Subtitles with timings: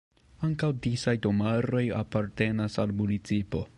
[0.45, 3.63] Ankaŭ disaj domaroj apartenas al la municipo.